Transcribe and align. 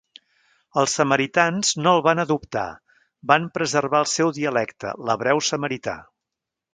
Els 0.83 0.93
samaritans 0.99 1.73
no 1.83 1.91
el 1.97 2.01
van 2.07 2.21
adoptar, 2.23 2.65
van 3.33 3.45
preservar 3.57 3.99
el 4.07 4.11
seu 4.15 4.33
dialecte, 4.39 4.95
l'hebreu 5.09 5.43
samarità. 5.53 5.95